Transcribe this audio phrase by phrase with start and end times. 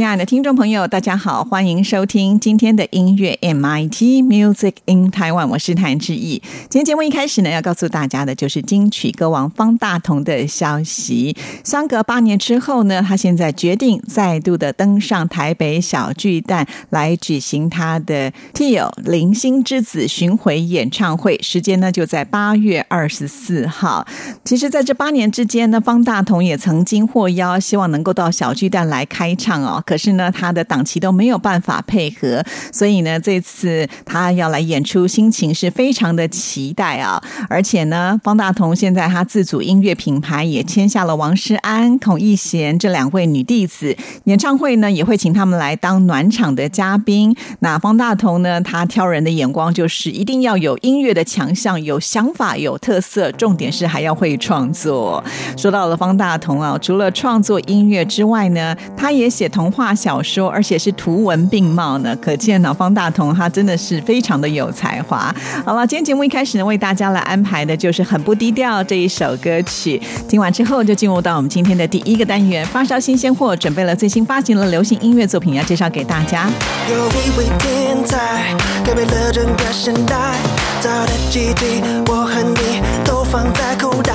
[0.00, 6.42] 亲爱的听众朋友，大家好，欢迎收听今天的音乐 MIT Music in Taiwan，我是谭志毅。
[6.70, 11.36] 今天节目一开始呢，要告诉大家的就是金曲歌王方大同的消息。
[11.62, 24.06] 相隔八年之后呢，他现在决定再度的登上台北小巨蛋来举行他的《Tio 零星之子》巡回演唱会，时间呢就在八月二十四号。
[24.46, 29.84] 其实，在这八年之间呢，方大同也曾经获邀，希望能够到小巨蛋来开唱哦。
[29.90, 32.40] 可是呢，他的档期都没有办法配合，
[32.72, 37.20] 所以呢，这次他要来演出，心情是非常的期待啊！
[37.48, 47.34] 而且呢，方大同现在他自主音乐品牌也签下了王诗安、孔奕贤这两位女弟子，演唱会呢也会请他们来当暖场的嘉宾。
[47.58, 55.24] 那方大同呢，他挑人的眼光就是一定要有音乐的强项、有想法、有特色，重点是还要会创作。
[55.56, 59.79] 说到了方大同啊，除了创作音乐之外呢，他也写童话。
[59.80, 65.34] 画小说，而且是图文并茂呢，可见呢，方大同他真的是非常的有才华。
[65.64, 69.98] 好了，今天节目一开始呢，为大家来安排的就是很不低调这一首歌曲。
[70.28, 76.50] 听完之后，就进入到我们今天的第一个单元——发烧新鲜货，准备了最新发行的流行音乐作品要介绍给大家。
[76.90, 80.34] 有一位天才，改变了整个时代，
[80.82, 84.12] 早的记忆，我和你都放在口袋，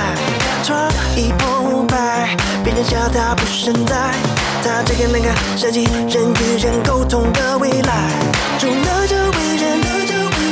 [0.62, 4.35] 创意澎湃，别人笑他不实在。
[4.66, 8.10] 他这个那个设计人与人沟通的未来，
[8.58, 9.78] 除了这为人，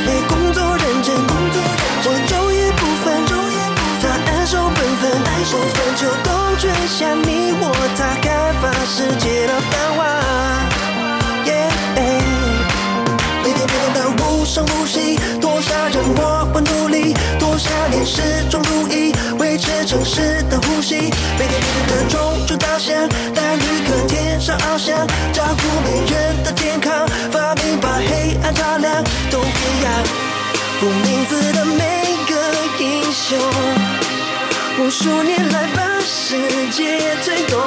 [0.07, 1.61] 没工作认真，工作
[2.05, 3.59] 我昼夜不分，昼夜
[4.01, 5.77] 他安守本分，不分。
[5.97, 7.63] 秋冬春夏，你我
[7.97, 10.01] 他开发世界的繁华。
[11.45, 11.51] 每
[11.91, 11.99] 天
[13.43, 19.13] 每天的无声无息，多少人默默努力，多少年始终如一，
[19.85, 20.97] 城市的呼吸。
[20.97, 23.09] 每天每天的中出稻香。
[24.41, 26.93] 上翱翔，照顾每人的健康，
[27.33, 29.91] 发明把黑暗照亮，都一样。
[30.83, 32.35] 无名字的每个
[32.79, 33.39] 英雄，
[34.79, 36.37] 无数年来把世
[36.71, 37.59] 界推动，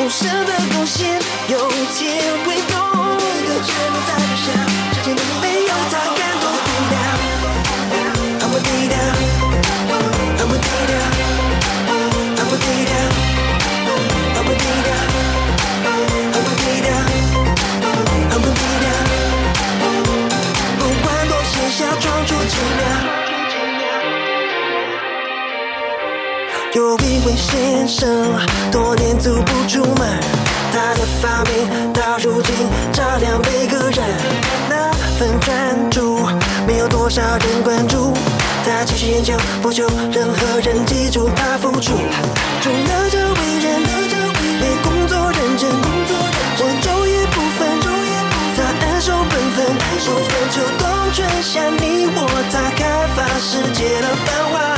[0.00, 2.78] 无声的贡献，有天会懂。
[3.20, 4.46] 一个只能在留下，
[4.94, 5.20] 世界没
[26.78, 28.08] 有一位先生，
[28.70, 30.20] 多年足不出门，
[30.72, 32.54] 他的发明到如今
[32.92, 33.98] 照亮每个人。
[34.70, 36.20] 那份专注，
[36.68, 38.12] 没有多少人关注。
[38.64, 41.94] 他继续研究，不求任何人记住他付出。
[42.62, 43.82] 除了这为人，
[44.60, 46.16] 没工作认真工作，
[46.60, 47.66] 我昼夜不分，
[48.54, 49.66] 他安守本分，
[50.06, 52.18] 不分秋冬春夏，你我
[52.52, 52.80] 他开
[53.16, 54.77] 发世界的繁华。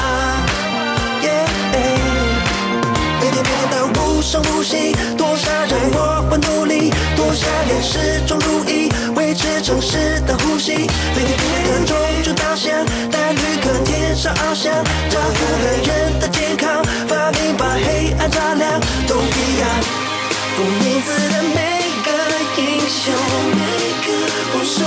[4.30, 10.70] 生不息，多少人我我努力，多少人始终如一，维持城市的呼吸。
[11.16, 14.72] 每天每中就稻香，带旅客天上翱翔，
[15.10, 19.66] 照顾每人的健康，发明把黑暗照亮，都一样。
[20.54, 22.08] 不名字的每个
[22.62, 23.12] 英雄，
[24.54, 24.84] 无数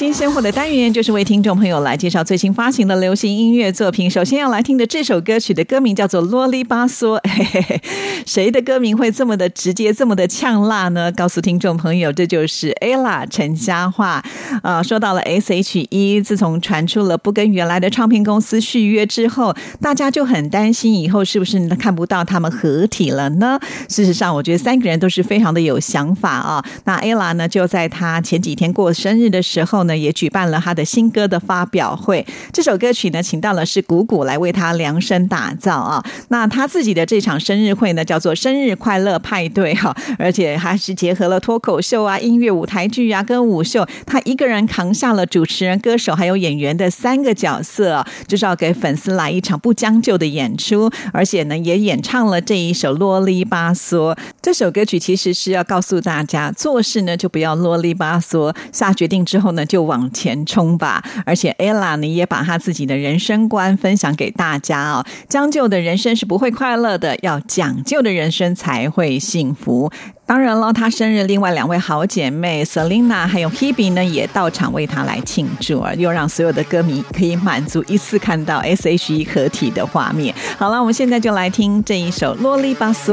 [0.00, 4.10] 新鲜货的单元，就是为听众朋友来介绍最新发行的流行音乐作品。
[4.10, 7.82] 首先要来听的这首歌曲的歌名叫做《啰里吧嗦》， 嘿嘿嘿，
[8.24, 11.12] 谁的歌名会这么的直接，这么的呛辣呢？
[11.12, 14.24] 告诉听众朋友，这就是 ella 陈嘉桦。
[14.62, 23.60] 啊，说到了 S.H.E，自从传出了不跟原来的唱片公司续约之后，大家就很担心以后是不是看不到他们合体了呢？
[23.90, 26.64] 事实上，我觉得三个人都是非常的有想法啊。
[26.86, 32.24] 那 ella 呢，就在他前几天过生日的时候呢，也举办了他的新歌的发表会。
[32.52, 36.04] 这首歌曲呢，请到了是谷谷来为他量身打造啊。
[36.28, 50.90] 那他自己的这场生日会呢，叫做生日快乐派对哈，而且还是结合了脱口秀啊、音乐舞台剧啊、跟舞秀，他一个人扛下了主持人、歌手还有演员的三个角色，就是要给粉丝来一场不将就的演出。
[51.12, 54.14] 而且呢，也演唱了这一首《啰里吧嗦》。
[54.42, 61.00] 这首歌曲其实是要告诉大家，做事呢就不要啰里吧嗦，下决定之后呢就往前冲吧。
[61.24, 69.92] 而且 ella 呢也把她自己的人生观分享给大家哦，将就的人生是不会快乐的，要讲究的人生才会幸福。
[70.26, 80.32] 当然了，她生日另外两位好姐妹 Selina 还有 Hebe 呢也到场为她来庆祝而，又让所有的歌迷可以满足一次看到 S.H.E 合体的画面。
[80.56, 83.12] 好了，我们现在就来听这一首《啰里吧嗦》。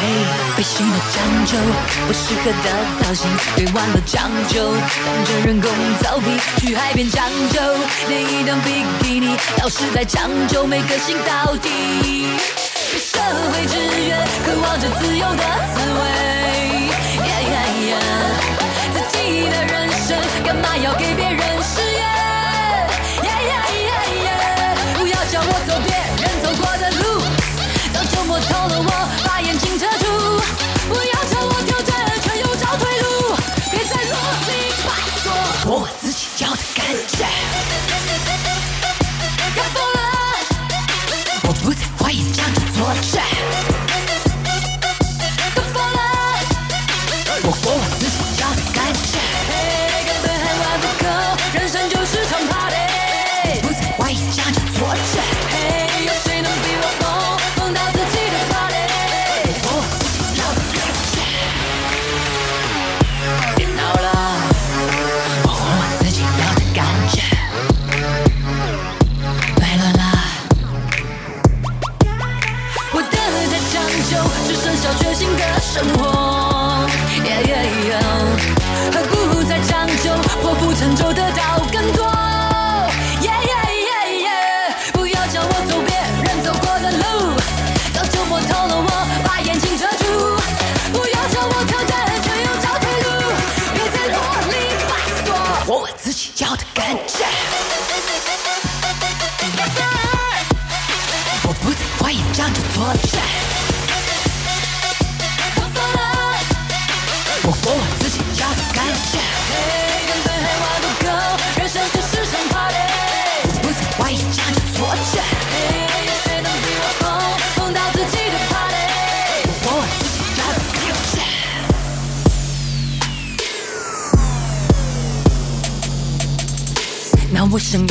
[0.00, 0.06] 嘿，
[0.56, 1.58] 背心的讲究，
[2.06, 4.72] 不适合的造型，别忘了讲究，
[5.04, 5.70] 当成人工
[6.02, 7.60] 走笔，去海边讲究，
[8.08, 11.68] 连一档比基尼，要是在讲究，没个性到底。
[12.92, 13.18] 被社
[13.52, 13.76] 会制
[14.06, 15.42] 约，渴望着自由的
[15.74, 16.00] 滋味。
[18.92, 21.13] 自己的人生干嘛要给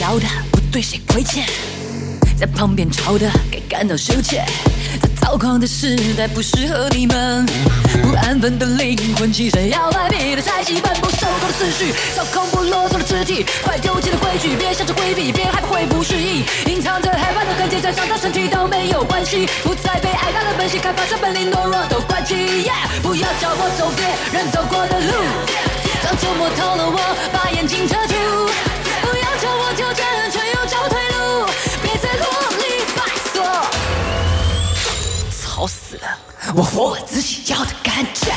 [0.04, 1.46] 要的不对谁亏欠，
[2.38, 4.44] 在旁边吵的该感到羞怯。
[5.02, 7.46] 这躁狂的时代不适合你们，
[8.02, 22.36] 不安分的灵魂，起身要来别的菜系，奔波受够的思绪，操控不啰嗦的肢体，快丢弃了规矩，别想着规避，别害怕会不适应，隐藏着害怕的痕迹，再伤到身体都没有关系，不再被爱大的本性，开发出本领，懦弱都关机。
[22.68, 24.04] Yeah，不要叫我走别
[24.38, 25.14] 人走过的路，
[26.04, 27.00] 早就摸透了我，
[27.32, 28.53] 把眼睛遮住。
[29.44, 31.46] 可我挑战，却又找退路，
[31.82, 32.26] 别再啰
[32.60, 32.64] 里
[32.96, 33.36] 吧嗦。
[35.44, 36.18] 吵死了！
[36.56, 38.32] 我活我自己要的感觉。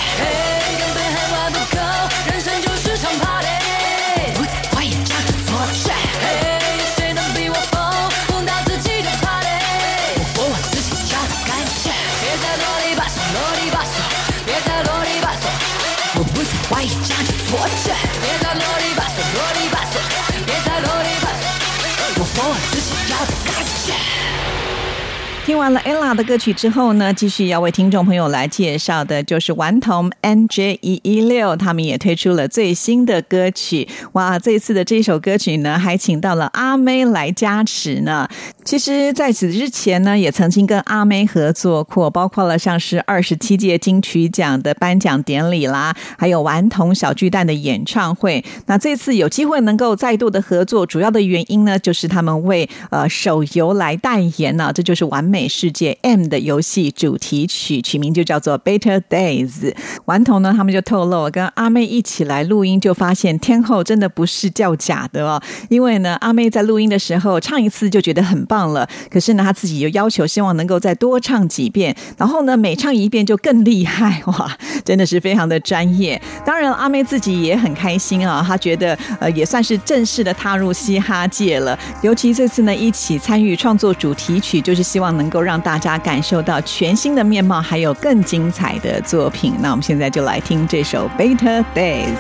[25.57, 33.89] 听完了 ella 的歌曲之后呢，继续要为听众朋友来介绍的就是顽童 NJ 一一六，他们也推出了最新的歌曲。
[34.13, 38.29] 哇，这次的这首歌曲呢，还请到了阿妹来加持呢。
[38.67, 48.45] 其实，在此之前呢，也曾经跟阿妹合作过，包括了像是二十七届金曲奖的颁奖典礼啦，还有顽童小巨蛋的演唱会。
[48.67, 59.75] 那这次有机会能够再度的合作，主要的原因呢，就是他们为呃手游来代言呢，这就是完美世界 M 的游戏主题曲，取名就叫做 Better Days。
[60.05, 68.67] 顽童呢，他们就透露跟阿妹一起来录音，就发现天后真的不是叫假的哦，因为呢，阿妹在录音的时候唱一次就觉得很棒。
[68.67, 76.21] 了，可是呢，她自己又要求，希望能够再多唱几遍，然后呢，每唱一遍就更厉害哇，真的是非常的专业。
[76.45, 81.79] 当然，阿妹自己也很开心啊，她觉得呃也算是正式的踏入嘻哈界了。
[82.03, 89.55] 尤其这次呢，一起参与创作主题曲，就是希望能够让大家感受到全新的面貌，还有更精彩的作品。
[89.61, 92.17] 那我们现在就来听这首《Better Days》。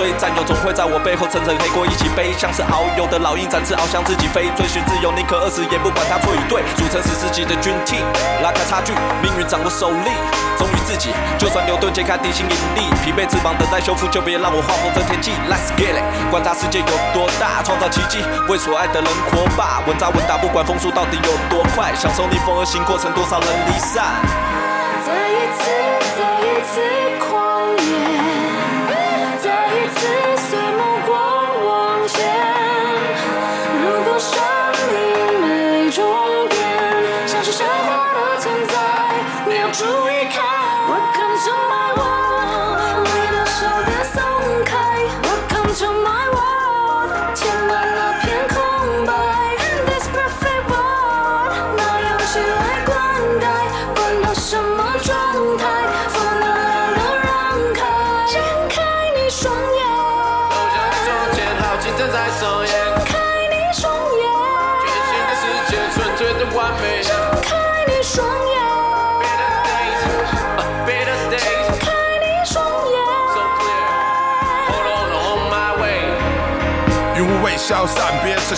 [0.00, 2.32] 追，战友总会在我背后层层黑锅一起背。
[2.32, 6.64] 像是遨游的老鹰展翅翱翔自己飞，追寻自由宁可饿死也不管他错与对。
[6.72, 8.00] 组成史诗级的军 T，
[8.40, 10.08] 拉开差距，命运掌握手里，
[10.56, 11.12] 忠于自己。
[11.36, 15.36] 就算牛顿揭开地心引力，疲惫翅膀等待修复，就别让我画风这天气。
[15.52, 19.84] Let's get it，观察世界有多大，创造奇迹，为所爱的人活吧。
[19.86, 24.16] 稳扎稳打，不管风速到底有多快，享受逆风而行过程，多少人离散。
[25.04, 25.68] 再一次，
[26.16, 27.09] 再一次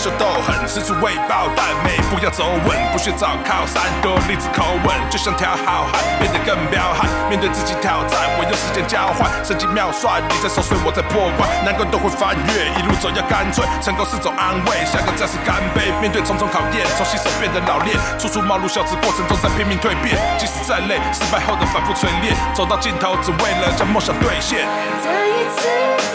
[0.03, 7.07] 散，别逞凶斗狠，四处为爆弹，每步要走稳，不需找靠山，多例子口吻，就像条好汉，变得更彪悍。
[7.29, 15.91] 面对自己挑战，我用时间交换，神机妙算，你在守岁，我在破关，难关都会翻越，一路走要干脆，成功是种安慰，下个战士干杯。
[16.01, 24.67] 面对重重考验，从新手变得老练，处处冒入小子过程中在拼命蜕变，即使再累，失败后的反复锤炼，走到尽头，只为了将梦想兑现。
[24.99, 25.63] 再一次，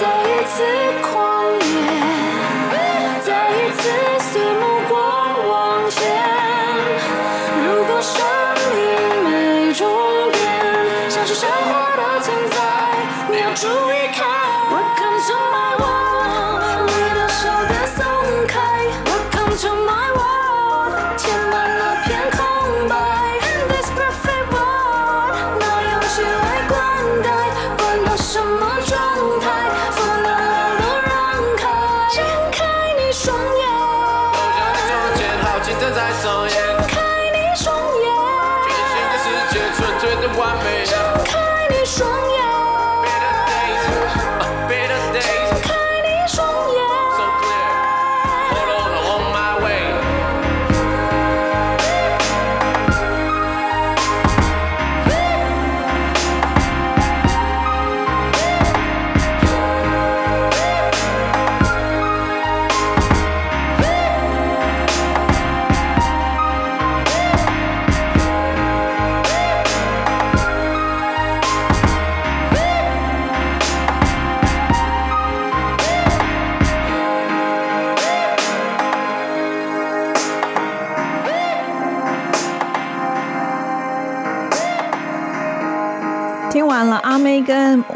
[0.00, 0.62] 再一次
[1.00, 1.27] 狂。
[3.78, 4.17] 次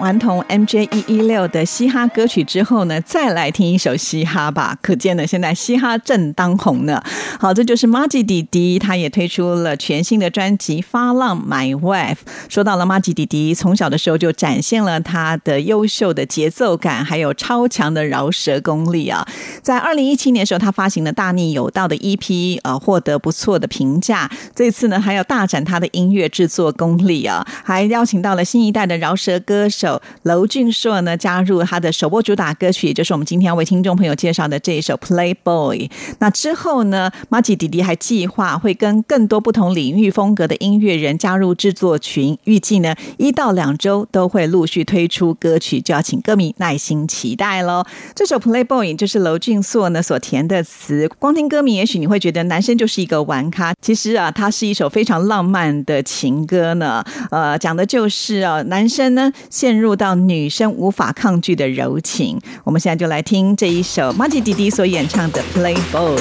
[0.03, 4.77] 顽童 MJ 一一六的嘻哈歌曲之后呢，再来听一首嘻哈吧。
[4.83, 7.01] 可见呢，现在嘻哈正当红呢。
[7.39, 12.15] 好，这就是 Maggi 弟弟，他也推出了全新的专辑《发浪 My Wife》。
[12.49, 19.25] 说到了 Maggi 弟弟，从小的时候就展现了他的优秀的节奏感，还有超强的饶舌功力啊。
[19.63, 24.29] 在二零一七年的时候，他发行了《大逆有道》的 EP，呃，获得不错的评价。
[24.53, 29.92] 这次呢，还要大展他的音乐制作功力啊，还邀请到了新一代的饶舌歌手
[30.23, 35.89] 娄俊硕呢，加入他的首播主打歌曲，也就是我们今天要为听众朋友介绍的这一首《Playboy》。
[36.19, 47.85] 那之后呢，马吉弟弟还计划会跟更多不同领域风格的音乐人加入制作群，预计呢一到两周都会陆续推出歌曲，就要请歌迷耐心期待喽。
[48.15, 57.03] 这首《Playboy》就是娄俊硕呢所填的词，光听歌名，也许你会觉得男生就是一个玩咖，其实啊，它是一首非常浪漫的情歌呢。
[57.31, 66.21] 呃，讲的就是啊，男生呢陷入入到女生无法抗拒的柔情，我们现在就来听这一首 Magic Didi 所演唱的 Playboy。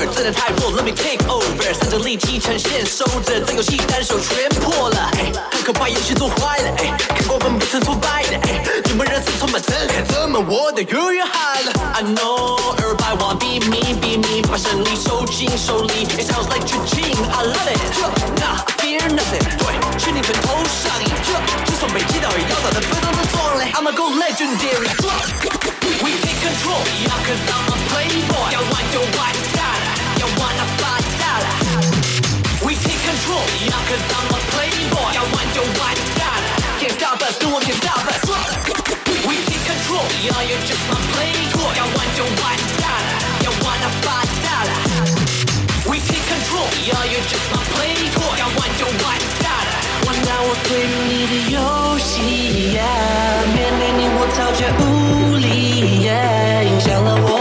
[0.00, 1.74] over，真的太弱，Let me take over。
[1.74, 5.10] 三者立体呈现，收着这游戏单手全破了。
[5.14, 5.32] 哎，
[5.64, 6.70] 可怕，游戏做坏了。
[6.78, 8.36] 哎，看过分不曾挫败的。
[8.36, 16.06] 哎，你们人生充满震撼，怎么我的越越嗨了？I know everybody want be me, be me，把胜利收进手里。
[16.16, 17.78] It sounds like 绝境，I love it。
[18.40, 18.64] Nah,
[18.99, 19.39] I fear nothing。
[19.57, 19.63] 对，
[19.97, 21.07] 全力拳头上瘾。
[21.65, 23.71] 就算被击倒，也要打得非常的壮烈。
[23.73, 28.51] I'ma go legendary。We take control, yeah, cause I'm a playboy.
[28.51, 29.87] 要玩就玩大了，
[30.19, 31.47] 要玩那发大了。
[32.61, 35.15] We take control, yeah, cause I'm a playboy.
[35.15, 36.43] 要玩就玩大了，
[36.79, 38.19] Can't stop us, no one can stop us.
[39.25, 41.71] We take control, yeah, you're just my playboy.
[41.77, 43.07] 要玩就玩大了，
[43.41, 44.05] 要玩那发
[44.43, 44.69] 大了。
[46.90, 48.34] We take control, yeah, you're just my playboy.
[48.38, 49.72] 要玩就玩大了，
[50.06, 51.56] 玩到我坠入你的游
[51.98, 53.46] 戏，yeah.
[53.54, 55.44] 面对你我超绝无力
[56.06, 56.64] ，yeah.
[56.64, 57.39] 影响了我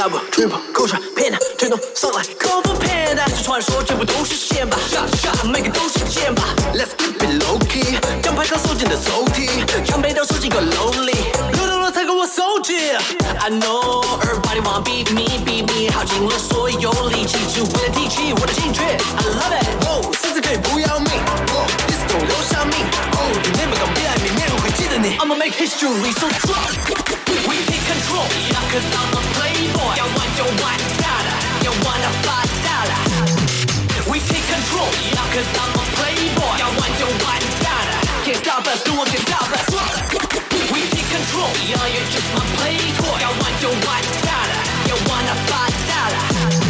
[0.00, 11.12] double triple 勾选 pin 全都上来，口风 pin 是传说，全部都是线吧，shot shot 每个都是箭吧，Let's keep it low key，将牌卡收进的抽屉，将背刀收进个楼里，
[11.52, 12.92] 流动了才跟我收集。
[13.40, 18.80] I know everybody wanna beat me beat me，耗尽了所有力气，只为了提起我的兴趣。
[18.80, 18.96] I
[19.36, 21.09] love it，哦，甚至可以不要命
[25.10, 25.18] 会记得你。
[25.18, 26.78] I'ma make history so drunk。
[27.48, 29.96] We take control, yeah, cause I'm a playboy.
[29.96, 31.30] 要玩就玩大了，
[31.64, 32.92] 要玩到发大了。
[34.06, 36.58] We take control, yeah, cause I'm a playboy.
[36.58, 37.90] 要玩就玩大了
[38.24, 39.74] ，Can't stop us, no one can stop us.
[40.72, 43.20] We take control, yeah, you're just my playboy.
[43.20, 44.54] 要玩就玩大了，
[44.88, 46.69] 要玩到发大了。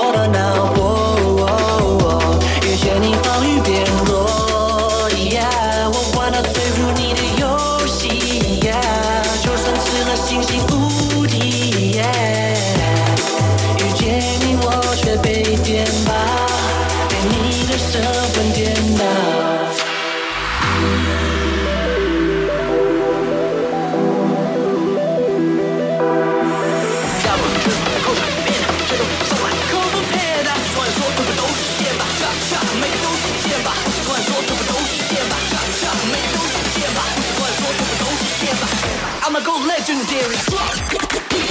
[40.11, 40.35] legendary.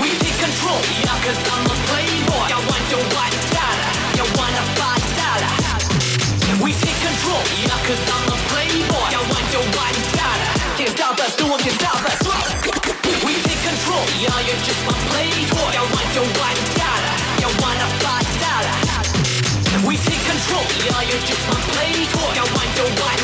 [0.01, 2.49] We take control, yeah, cause I'm a playboy.
[2.51, 3.85] 要玩就玩大了，
[4.17, 4.81] 要玩到发
[5.17, 5.47] 大了。
[6.61, 9.13] We take control, yeah, cause I'm a playboy.
[9.13, 9.81] 要玩就玩
[10.13, 10.45] 大了
[10.77, 12.21] ，Can't stop us, no one can stop us.
[13.25, 15.75] We take control, yeah, you're just my playboy.
[15.75, 17.09] 要玩就玩大了，
[17.41, 18.69] 要玩到发大了。
[19.85, 22.37] We take control, yeah, you're just my playboy.
[22.37, 23.17] 要玩就玩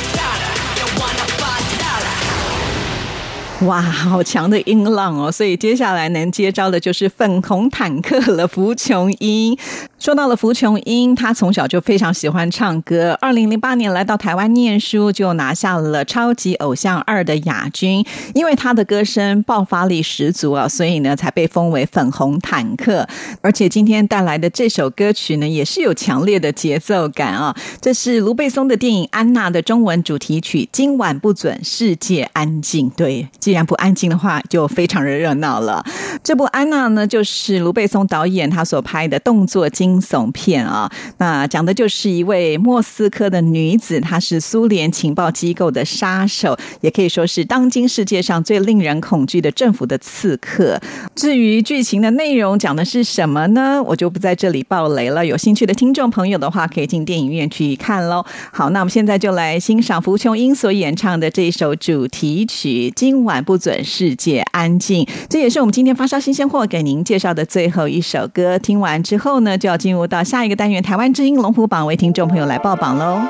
[3.62, 5.32] 哇，好强的音浪哦！
[5.32, 9.56] 所以接下来能接招的就是粉红坦克了，福琼英。
[9.98, 13.16] 说到了福琼英，她从小就非常喜欢唱歌。
[13.20, 18.04] 二零零八年来到台湾念书，就拿下了《超级偶像二》的亚军。
[18.34, 23.08] 因为她的歌声爆发力十足啊，所以呢才被封为粉红坦克。
[23.40, 27.56] 而且今天带来的这首歌曲呢，也是有强烈的节奏感啊。
[27.80, 32.90] 这是卢贝松的电影《安娜》的中文主题曲《今晚不准世界安静》。
[32.94, 35.82] 对，既然不安静的话，就非常的热闹了。
[36.22, 40.90] 这部《安娜》呢，就是卢贝松导演他所拍的动作惊悚片啊。
[41.18, 50.80] 那讲的就是一位莫斯科的女子，她是苏联情报机构的杀手，也可以说是当今世界上最令人恐惧的政府的刺客。
[51.14, 53.80] 至于剧情的内容讲的是什么呢？
[53.84, 55.24] 我就不在这里爆雷了。
[55.24, 58.24] 有兴趣的听众朋友的话，可以进电影院去看喽。
[58.52, 65.04] 好，那我们现在就来欣赏福琼英所演唱的这一首主题曲《今晚不准世界安静》。
[65.30, 68.58] 这也是我们今天发烧新鲜货给您介绍的最后一首歌。
[68.58, 73.20] 听完之后呢，就要进入到下一个单元——台湾之音龙虎榜，为听众朋友来报榜喽。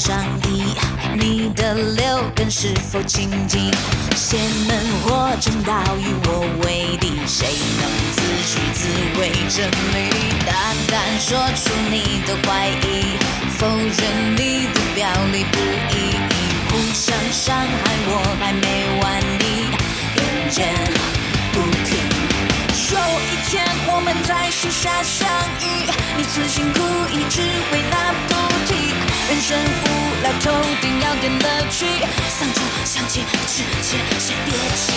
[0.00, 0.64] 上衣，
[1.14, 3.70] 你的六根是否清净？
[4.16, 7.46] 邪门或正道与我为敌，谁
[7.78, 7.84] 能
[8.16, 8.88] 自取自
[9.20, 10.08] 为真理？
[10.46, 10.52] 大
[10.88, 13.18] 胆说出你的怀疑，
[13.58, 14.00] 否认
[14.36, 15.58] 你的表里不
[15.92, 16.16] 一，
[16.70, 18.10] 互相伤害我
[18.40, 18.66] 还没
[19.02, 19.44] 完你，
[20.16, 20.72] 眼见
[21.52, 21.90] 不停。
[22.90, 25.28] 有一天我们在树下相
[25.60, 25.64] 遇，
[26.16, 26.80] 你存心故
[27.14, 28.34] 意只为那不
[28.66, 28.99] 提。
[29.30, 29.62] 人生无
[30.22, 31.86] 聊透顶要点乐趣，
[32.28, 34.92] 丧钟响起之前先别急。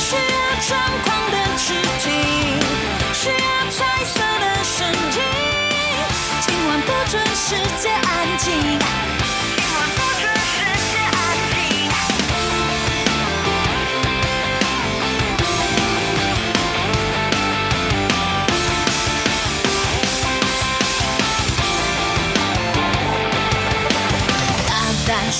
[0.00, 2.10] 需要张狂的肢体，
[3.12, 5.22] 需要彩色的神经。
[6.40, 8.50] 今晚不准世界安静，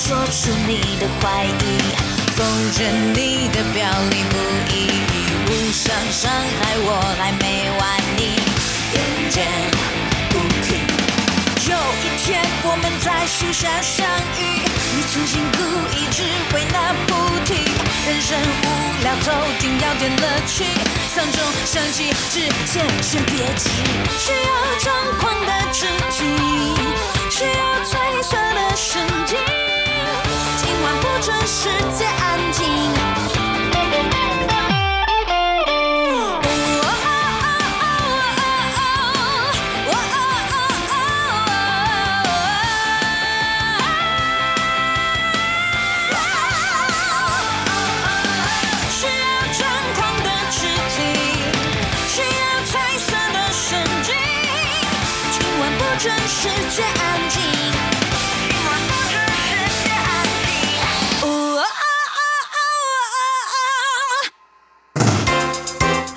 [0.07, 1.81] 说出你的怀疑，
[2.37, 2.45] 否
[2.79, 4.37] 认你的表里不
[4.69, 4.93] 一，
[5.47, 7.83] 互相伤害我还没完
[8.15, 8.37] 你，
[8.93, 9.47] 眼见
[10.29, 10.77] 不停。
[11.71, 14.61] 有一天我们在树下相遇，
[14.95, 15.63] 你存心故
[15.97, 16.23] 意只
[16.55, 17.57] 为那不停。
[18.05, 18.67] 人生无
[19.01, 20.67] 聊透顶要点乐趣，
[21.15, 23.71] 丧钟响起之前先别急。
[24.19, 24.53] 需要
[24.85, 26.29] 张狂的肢体，
[27.31, 29.74] 需要褪色的神经。
[31.01, 32.74] 不准世界安静。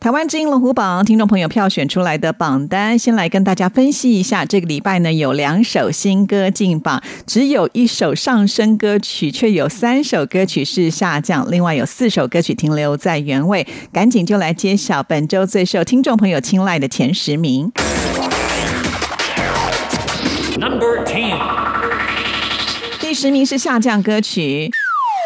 [0.00, 4.44] 台湾之音龙虎榜听众朋友票选出来的榜单，先来跟大家分析一下。
[4.44, 13.66] 这个礼拜呢，有两首新歌进榜，只有一首上升歌曲，却有三首歌曲是下降，另外有四首歌曲停留在原位。
[13.92, 17.72] 赶紧就来揭晓本周最受听众朋友青睐的前十名。
[20.58, 21.38] Number Ten。
[23.00, 24.70] 第十名是下降歌曲。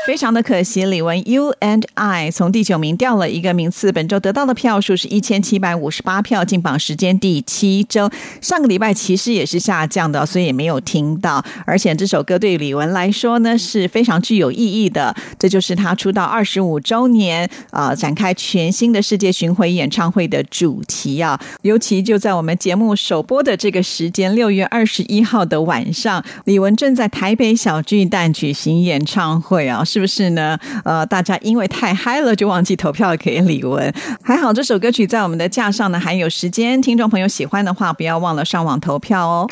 [0.07, 8.09] 非常的可惜，李玟《You and I》从第九名掉了一个名次，本周得到的票数是一千七百五十八票，进榜时间第七周。
[8.41, 11.45] 上个礼拜其实也是下降的，所以也没有听到。
[11.65, 21.37] 而且这首歌对李玟来说呢是非常具有意义的，这就是她出道二十五周年啊、展开全新的世界巡回演唱会的主题啊。
[21.63, 29.83] 尤其就在我们节目首播的这个时间，六月二十一号的晚上，李玟正在台北小巨蛋举行演唱会啊。
[29.97, 30.59] 是不是呢？
[30.85, 33.91] 呃，大家因为太嗨了，就忘记投票给李玟。
[34.23, 36.83] 还好这首歌曲在我们的架上呢，还有时间。
[36.83, 39.49] 听众朋友喜欢的话，不要忘了上网投票哦。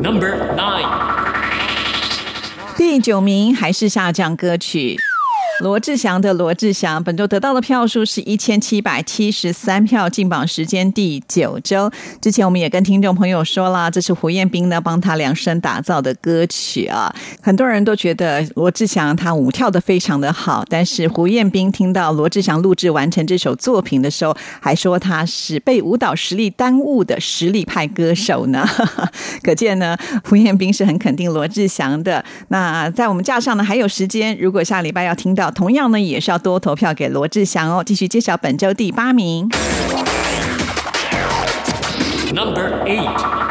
[0.00, 0.86] Number Nine。
[2.76, 4.96] 第九名还是下降歌曲。
[5.60, 11.90] 罗志祥的罗志祥本周得到的票数是一千七百七十三票，进榜时间第九周。
[12.20, 17.10] 之前我们也跟听众朋友说了，这是胡彦斌呢帮他量身打造的歌曲啊。
[17.40, 28.68] 很多人都觉得罗志祥他舞跳的非常的好，但是胡彦斌听到罗志祥录制完成这首作品的时候，还说他是被舞蹈实力耽误的实力派歌手呢。
[29.42, 32.22] 可见呢，胡彦斌是很肯定罗志祥的。
[32.48, 35.45] 那在我们架上呢还有时间，如果下礼拜要听到。
[35.50, 37.82] 同样呢，也是要多投票给罗志祥哦。
[37.84, 39.48] 继续揭晓本周第八名。
[42.34, 43.45] Number Eight。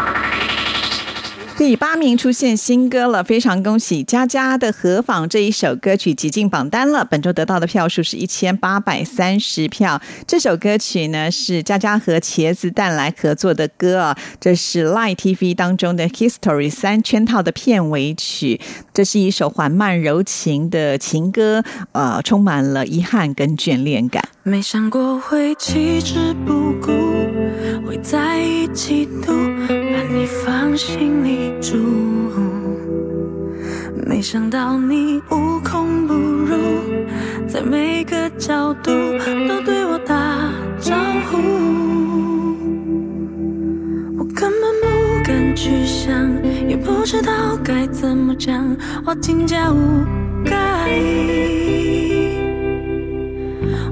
[1.66, 7.04] 第八名出现新歌了，非常恭喜佳佳的《何妨》这一首歌曲挤进榜单了。
[7.04, 10.00] 本周得到的票数是一千八百三十票。
[10.28, 18.62] 这首歌曲呢是佳佳和茄子蛋来合作的歌啊，这是 Line TV 当中的 History 三圈套的片尾曲。
[18.94, 24.24] 这是一首缓慢柔情的情歌，呃，充满了遗憾跟眷恋感。
[24.44, 26.92] 没想过会弃之不顾，
[27.88, 29.34] 会在一起度，
[30.76, 31.76] 心里住。
[34.06, 36.56] 没想到你无孔不入，
[37.48, 38.92] 在每个角度
[39.48, 40.16] 都对我打
[40.80, 40.96] 招
[41.30, 41.38] 呼。
[44.18, 46.14] 我根本不敢去想，
[46.68, 50.04] 也不知道该怎么讲，我真假无
[50.46, 50.54] 该。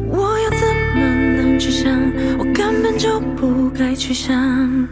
[0.09, 1.01] 我要怎么
[1.37, 1.91] 能去想？
[2.37, 4.87] 我根本就不该去想。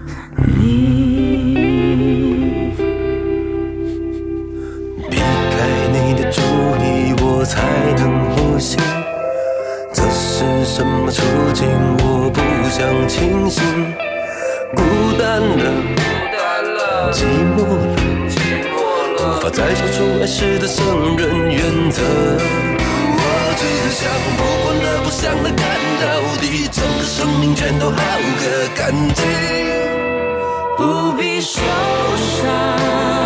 [5.10, 5.56] 避开
[5.92, 6.42] 你的注
[6.82, 7.62] 意，我才
[7.98, 8.02] 能
[8.32, 8.78] 呼吸。
[9.94, 11.22] 这是什么处
[11.54, 11.68] 境？
[12.00, 13.62] 我不想清醒。
[14.74, 14.82] 孤
[15.20, 15.66] 单了，
[17.12, 17.24] 寂
[17.56, 17.84] 寞了，
[19.18, 22.02] 无法再说出来时的圣人原则。
[23.14, 23.20] 我
[23.60, 24.00] 只想
[24.38, 25.60] 不管了，不想了，干
[26.00, 26.04] 到
[26.40, 28.44] 底，整个生命全都好个
[28.76, 29.20] 干净，
[30.82, 31.62] 不必受
[32.18, 33.21] 伤。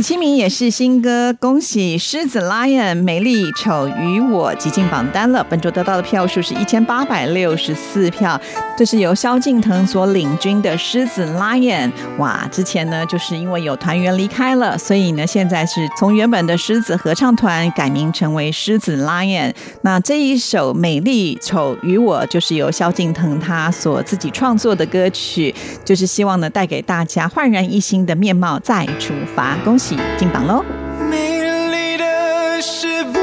[0.00, 0.10] Number Seven。
[0.10, 5.44] 第第七名也是新歌，恭喜狮子 Lion 美丽丑与我挤进榜单了。
[5.46, 8.40] 本周得到的票数是一千八百六十四票，
[8.78, 11.92] 这是由萧敬腾所领军的狮子 Lion。
[12.16, 19.52] 哇，之前呢就是因为有团员离开了，所以呢现在是从原本的狮子合唱团改名成为狮子 Lion。
[19.82, 29.54] 那这一首美丽丑与我就是由萧敬腾他所自己创作的歌曲，就是希望呢带给大家焕然一新的面貌再出发。
[29.62, 30.64] 恭喜进榜喽！
[31.10, 33.18] 美丽的是不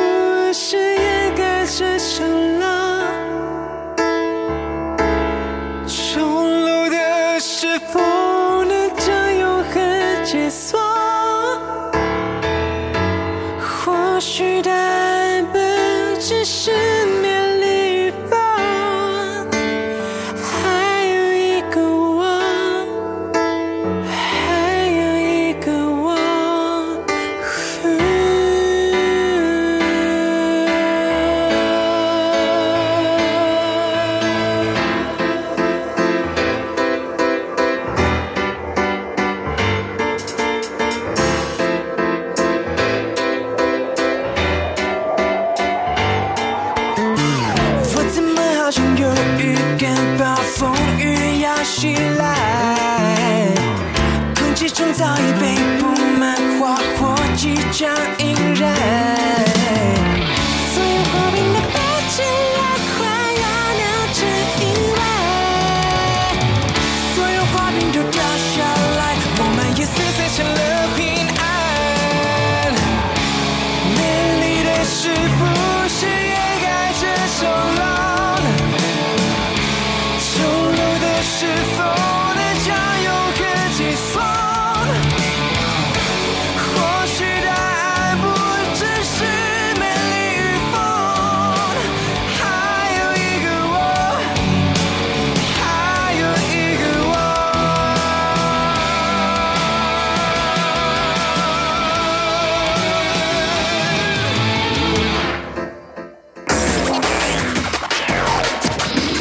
[0.53, 2.56] 是也该是胜利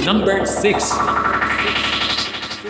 [0.06, 0.92] Number six.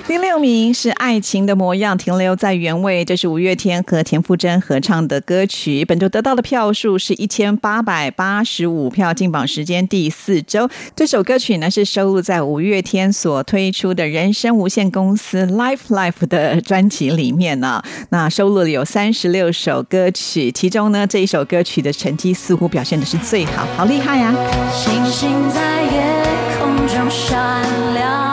[0.09, 3.05] 第六名是《爱情的模样》，停留在原位。
[3.05, 5.85] 这是五月天和田馥甄合唱的歌曲。
[5.85, 10.67] 本周得到的票数是一千八百八十五票，进榜时间第四周。
[10.95, 17.83] 这首歌曲呢是收录在五月天所推出的人生无限公司 Life Life 的专辑里面呢。
[18.09, 24.73] 那收录了有三十六首歌曲，其中呢这一首歌曲的成绩似乎表现的是最好，好厉害呀、啊！
[24.73, 27.63] 星星在夜空中闪
[27.95, 28.26] 亮，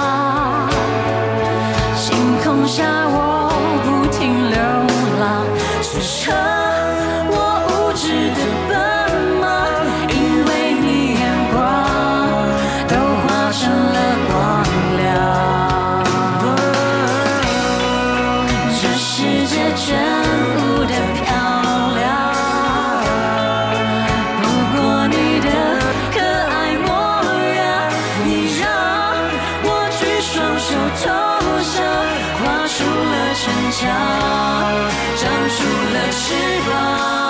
[30.65, 31.03] 手投
[31.61, 31.83] 降，
[32.39, 33.81] 跨出了城墙，
[35.17, 35.55] 长出
[35.93, 36.23] 了翅
[36.69, 37.22] 膀。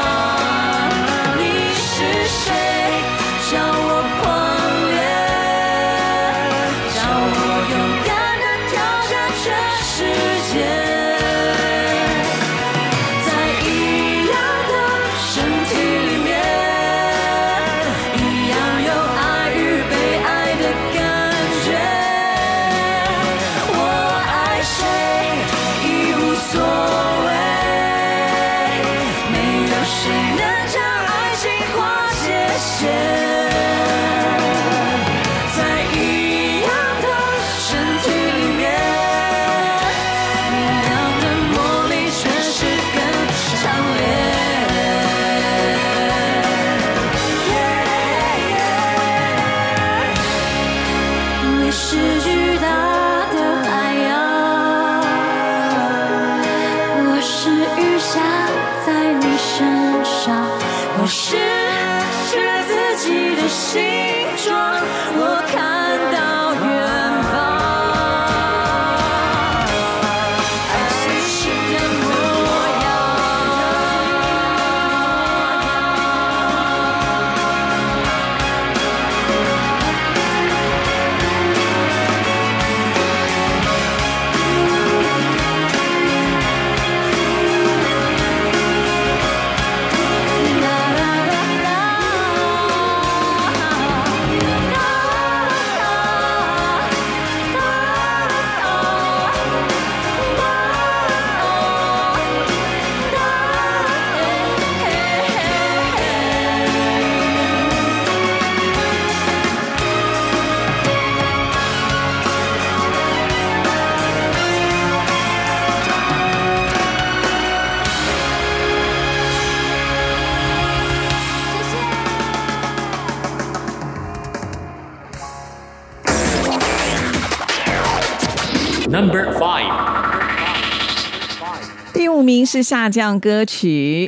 [132.54, 134.08] 是下降歌曲。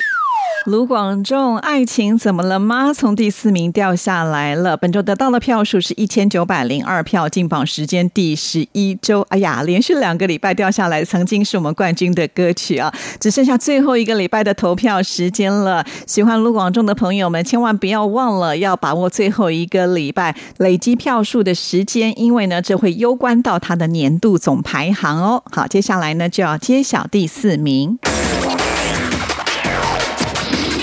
[0.67, 2.93] 卢广仲，爱情怎么了吗？
[2.93, 4.77] 从第四名掉下来了。
[4.77, 9.21] 本周得到的票数是一千九百零二票，进榜时间第十一周。
[9.29, 12.93] 哎呀，连续两个礼拜掉下来，曾经是我们冠军的歌曲啊！
[13.19, 15.83] 只剩下最后一个礼拜的投票时间了。
[16.05, 25.43] 喜欢卢广仲的朋友们，千万不要忘了要把握最后一个礼拜累积票数的时间，因为呢，这会攸关到他的年度总排行哦。
[25.51, 27.97] 好，接下来呢就要揭晓第四名。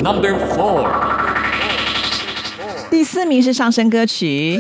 [0.03, 0.91] Number four，
[2.91, 4.59] 第四名是上升歌曲。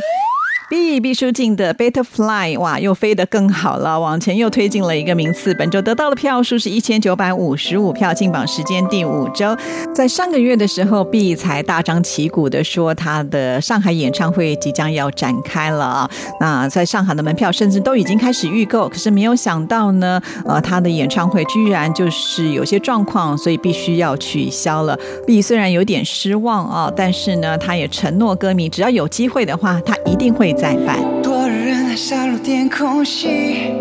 [0.73, 5.53] B 毕书尽的《Butterfly》哇，又飞得更好了，往前又推进了一个名次。
[5.53, 9.55] 本周得到的票数是一千九百五十五票，进榜时间第五周。
[9.95, 16.11] 在上个月的时候，B 才大张旗鼓的说他的上海演唱会即将要展开了啊。
[16.41, 24.99] 那在上海的门票甚至都已经开始预购，可是没有想到呢，呃，他的演唱会居然就是有些状况，所以必须要取消了。
[25.27, 30.96] B 虽然有点失望啊，但是呢，他也承诺歌迷，只要有机会的话，他一定会再办。
[31.20, 33.72] 多了人还少了点空隙，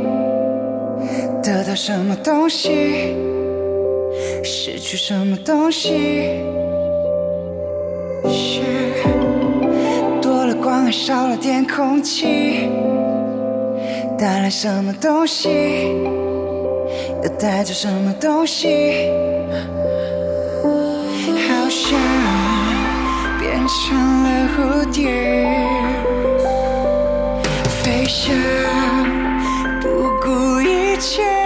[1.43, 3.15] 得到什么东西，
[4.43, 6.41] 失去什么东西。
[10.23, 12.67] 多了光还少了点空气，
[14.17, 15.49] 带来什么东西，
[17.21, 19.07] 又带走什么东西。
[20.63, 21.99] 好像
[23.39, 26.20] 变成了蝴蝶。
[28.12, 28.36] 想，
[29.80, 29.88] 不
[30.22, 31.41] 顾一切。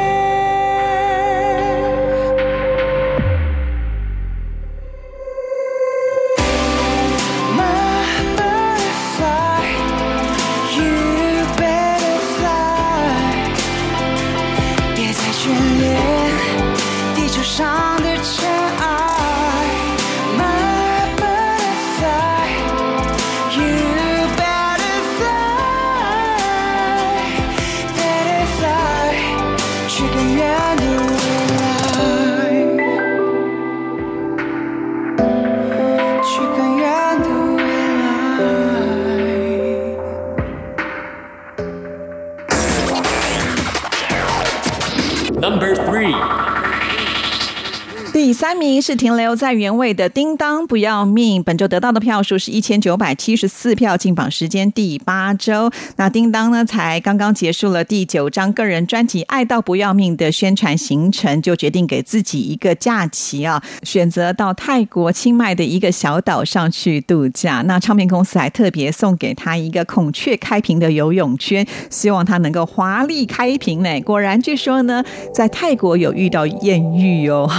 [48.75, 55.71] 名是停留在原位的《叮当不要命》，本周得到的票数是一千九百七十四票，进榜时间第八周。
[55.95, 67.61] 那叮当呢，才刚刚结束了第九张个人专辑《爱到不要命》的宣传行程，就决定给自己一个假期啊，选择到泰国清迈的一个小岛上去度假。
[67.65, 74.01] 那唱片公司还特别送给他一个孔雀开屏的游泳圈，希望他能够华丽开屏呢。
[74.01, 75.01] 果然，据说呢，
[75.33, 77.49] 在泰国有遇到艳遇哦。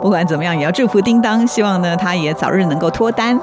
[0.00, 3.38] 不管怎么也要祝福叮当，希望呢他也早日能够脱单。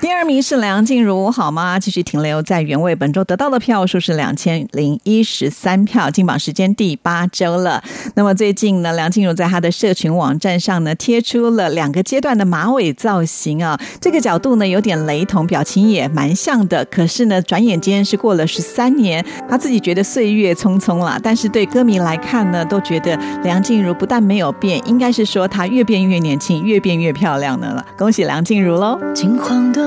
[0.00, 1.78] 第二名是梁静茹，好吗？
[1.78, 7.84] 继续停留在原位，本周得到的票数是两千零一十三票，进榜时间第八周了。
[8.14, 16.84] 那么最近呢，梁静茹在她的社群网站上呢，贴出了两个阶段的马尾造型啊，这个角度呢有点雷同，表情也蛮像的。
[16.86, 27.84] 可是呢，转眼间是过了十三年，她自己觉得岁月匆匆了，但是对歌迷来看呢，都觉得梁静茹不但没有变，应该是说她越变越年轻，越变越漂亮的了。
[27.96, 28.98] 恭喜梁静茹喽！
[29.14, 29.80] 金黄的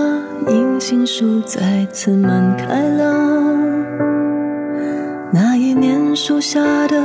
[0.50, 4.03] 银杏树再次满开了，
[6.16, 7.01] 树下的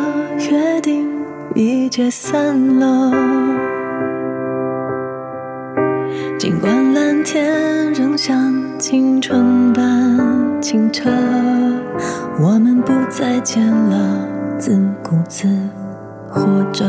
[0.51, 1.09] 约定
[1.55, 3.11] 已解散了。
[6.39, 11.09] 尽管蓝天仍像青春般清澈，
[12.41, 14.27] 我们不再见了，
[14.59, 15.49] 自顾自
[16.29, 16.85] 活着。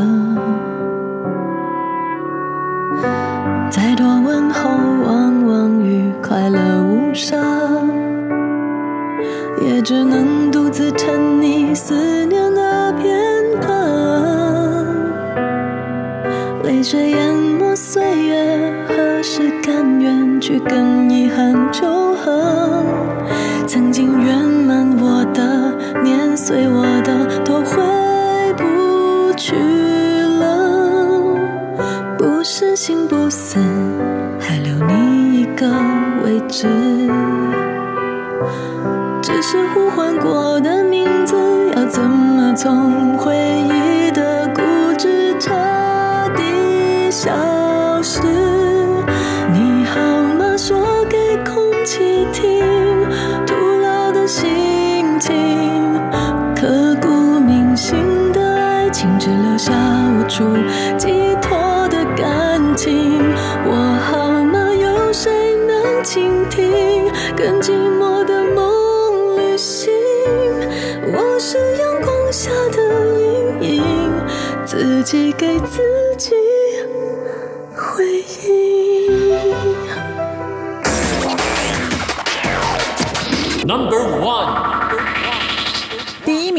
[3.70, 4.68] 再多问候，
[5.04, 7.38] 往往与快乐无声，
[9.62, 13.10] 也只能独自沉溺思念的片
[13.60, 14.86] 刻。
[16.62, 22.84] 泪水淹没岁月，何时甘愿去跟遗憾求和？
[23.66, 27.82] 曾经圆满我的，年岁我的，都回
[28.56, 29.56] 不去
[30.22, 31.36] 了。
[32.16, 33.58] 不是心不死，
[34.38, 35.66] 还留你一个
[36.24, 36.68] 位置。
[39.42, 41.34] 是呼唤过的名字，
[41.74, 43.89] 要怎么从回忆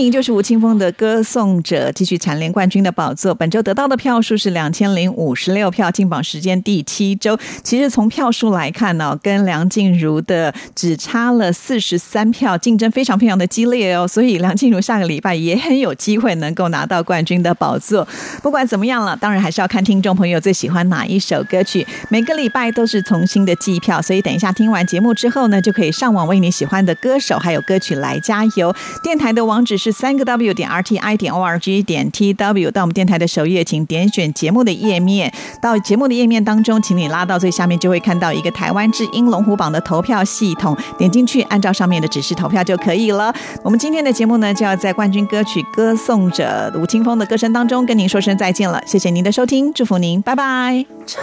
[0.01, 3.35] 名就是吴青峰的《歌颂者》，继续蝉联冠军的宝座。
[3.35, 7.37] 本周得到的票数是两千零五十六票，进榜时间第七周。
[7.61, 14.07] 其实从票数来看呢、跟梁静茹的只差了四十三票，竞争非常非常的激烈哦。
[14.07, 18.07] 所以梁静茹下个礼拜也很有机会能够拿到冠军的宝座。
[18.41, 21.85] 不管怎么样了，当然还是要看听众朋友最喜欢哪一首歌曲。
[22.09, 28.73] 每个礼拜都是重新的计票，所以等一下听完节目之后呢，就可以上网为你喜欢的歌手还有歌曲来加油。
[29.03, 32.71] 电台的网址是三个 W 点 R T I 点 O R G 点 T W。
[32.71, 43.33] 到我们电台的首页，请点选节目的页面，到节目的页面当中，请你拉到最下面，就会看到一个台湾之音龙虎榜的投票系统，点进去，按照上面的指示投票就可以了。
[43.63, 50.85] 我们今天的节目呢，就要在冠军歌曲《歌颂者》吴青峰的歌声当中跟您说声再见了，谢谢您的收听，祝福您，拜拜。
[51.05, 51.21] 唱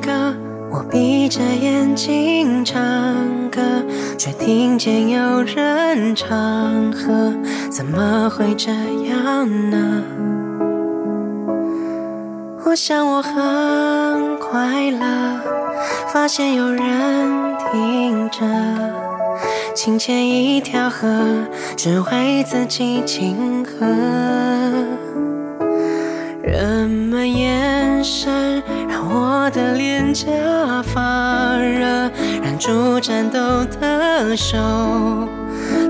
[0.00, 0.34] 歌，
[0.74, 2.80] 我闭着眼睛唱
[3.50, 3.60] 歌，
[4.16, 7.30] 却听见有人唱和，
[7.70, 8.72] 怎么会这
[9.06, 10.02] 样呢？
[12.64, 15.40] 我想我很快乐，
[16.10, 16.86] 发现有人
[17.70, 18.40] 听着，
[19.74, 21.06] 轻浅一条河，
[21.76, 23.86] 只为自己庆贺。
[26.42, 27.50] 人们也
[28.02, 30.26] 眼神让我的脸颊
[30.82, 32.10] 发热，
[32.42, 33.38] 忍住颤抖
[33.80, 34.58] 的手，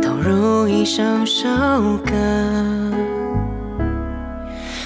[0.02, 1.48] 投入一首首
[2.04, 2.12] 歌。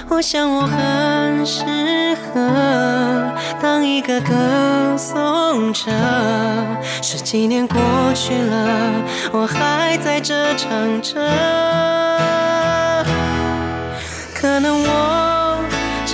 [0.08, 1.64] 我想我很适
[2.32, 5.90] 合当一个歌颂者。
[7.02, 7.76] 十几年过
[8.14, 9.02] 去了，
[9.32, 11.16] 我还在这唱着。
[14.32, 15.15] 可能我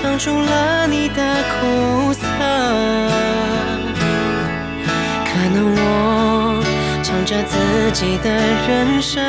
[0.03, 1.23] 唱出了你的
[1.61, 2.27] 苦涩，
[5.25, 6.61] 可能我
[7.05, 7.57] 唱着自
[7.93, 8.29] 己的
[8.69, 9.23] 人生。